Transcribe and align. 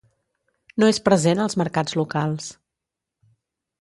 No 0.83 0.87
és 0.93 1.01
present 1.09 1.43
als 1.45 1.57
mercats 1.63 1.99
locals. 2.03 2.49